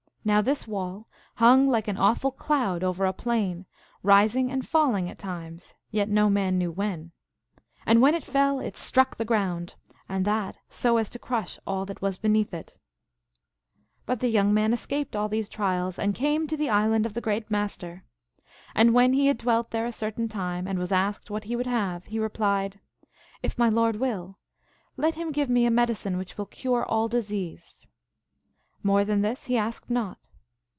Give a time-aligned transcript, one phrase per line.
[0.23, 1.07] Now this wall
[1.37, 3.65] hung like an awful cloud over a plain,
[4.03, 7.11] rising and falling at times, yet no man knew when.
[7.87, 9.73] And when it fell it struck the ground,
[10.07, 12.77] and that so as to crush all that was beneath it.
[14.05, 16.37] But the young man escaped all these trials, and GLOOSKAP THE DIVINITY.
[16.37, 18.03] 95 came to the island of the Great Master.
[18.75, 21.65] And when he had dwelt there a certain time, and was asked what he would
[21.65, 22.79] have, he replied,"
[23.41, 24.37] If my lord will,
[24.97, 27.87] let him give me a medicine which will cure all dis ease."
[28.83, 30.17] More than this he asked not.